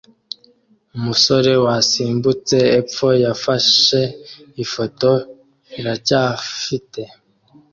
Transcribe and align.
Umusore 0.97 1.51
wasimbutse 1.65 2.57
epfo 2.79 3.07
yafashe 3.23 4.01
ifoto 4.63 5.11
iracyafite 5.79 7.01